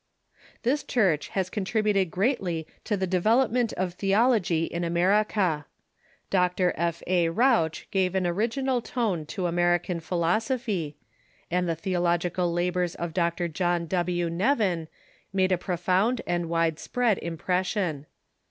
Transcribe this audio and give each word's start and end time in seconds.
This 0.63 0.81
Church 0.83 1.27
has 1.37 1.51
contributed 1.51 2.09
greatly 2.09 2.65
to 2.85 2.97
the 2.97 3.05
development 3.05 3.71
of 3.73 3.93
theology 3.93 4.63
in 4.63 4.83
America. 4.83 5.67
Dr. 6.31 6.73
F. 6.75 7.03
A. 7.05 7.29
Ranch 7.29 7.87
gave 7.91 8.15
an 8.15 8.25
original 8.25 8.81
tone 8.81 9.27
to 9.27 9.45
American 9.45 9.99
philosophy, 9.99 10.97
and 11.51 11.69
the 11.69 11.75
theological 11.75 12.51
labors 12.51 12.95
of 12.95 13.13
Dr. 13.13 13.47
John 13.47 13.85
W. 13.85 14.27
Nevin 14.27 14.87
made 15.31 15.51
a 15.51 15.57
profound 15.59 16.21
and 16.25 16.49
widespread 16.49 17.19
impression. 17.19 18.07